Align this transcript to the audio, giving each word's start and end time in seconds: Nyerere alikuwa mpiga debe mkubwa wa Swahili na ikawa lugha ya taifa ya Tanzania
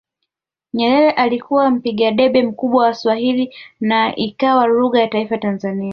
Nyerere 0.73 1.11
alikuwa 1.11 1.71
mpiga 1.71 2.11
debe 2.11 2.43
mkubwa 2.43 2.85
wa 2.85 2.93
Swahili 2.93 3.53
na 3.79 4.15
ikawa 4.15 4.67
lugha 4.67 4.99
ya 4.99 5.07
taifa 5.07 5.35
ya 5.35 5.41
Tanzania 5.41 5.89